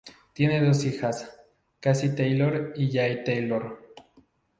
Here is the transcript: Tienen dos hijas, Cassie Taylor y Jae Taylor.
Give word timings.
Tienen 0.33 0.65
dos 0.65 0.83
hijas, 0.83 1.31
Cassie 1.79 2.15
Taylor 2.15 2.73
y 2.75 2.91
Jae 2.91 3.17
Taylor. 3.17 3.93